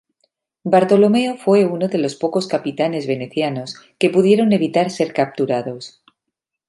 Bartolomeo 0.63 1.37
fue 1.37 1.63
uno 1.63 1.87
de 1.87 1.99
los 1.99 2.15
pocos 2.15 2.47
capitanes 2.47 3.05
venecianos 3.05 3.75
que 3.99 4.09
pudieron 4.09 4.51
evitar 4.51 4.89
ser 4.89 5.13
capturados. 5.13 6.01